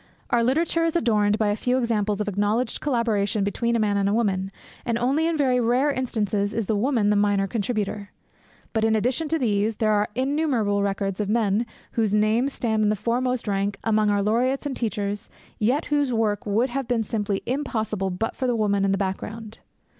Our 0.31 0.43
literature 0.43 0.83
is 0.83 0.95
adorned 0.95 1.37
by 1.37 1.49
a 1.49 1.55
few 1.55 1.77
examples 1.77 2.19
of 2.19 2.27
acknowledged 2.27 2.81
collaboration 2.81 3.43
between 3.43 3.75
a 3.75 3.79
man 3.79 3.97
and 3.97 4.09
a 4.09 4.15
woman, 4.15 4.51
and 4.83 4.97
only 4.97 5.27
in 5.27 5.37
very 5.37 5.59
rare 5.59 5.91
instances 5.91 6.55
is 6.55 6.65
the 6.65 6.75
woman 6.75 7.11
the 7.11 7.15
minor 7.15 7.45
contributor. 7.45 8.09
But, 8.73 8.83
in 8.83 8.95
addition 8.95 9.27
to 9.27 9.37
these, 9.37 9.75
there 9.75 9.91
are 9.91 10.09
innumerable 10.15 10.81
records 10.81 11.19
of 11.19 11.29
men 11.29 11.67
whose 11.91 12.15
names 12.15 12.51
stand 12.51 12.81
in 12.81 12.89
the 12.89 12.95
foremost 12.95 13.47
rank 13.47 13.77
among 13.83 14.09
our 14.09 14.23
laureates 14.23 14.65
and 14.65 14.75
teachers 14.75 15.29
yet 15.59 15.85
whose 15.93 16.11
work 16.11 16.47
would 16.47 16.71
have 16.71 16.87
been 16.87 17.03
simply 17.03 17.43
impossible 17.45 18.09
but 18.09 18.35
for 18.35 18.47
the 18.47 18.55
woman 18.55 18.83
in 18.83 18.91
the 18.93 18.97
background. 18.97 19.59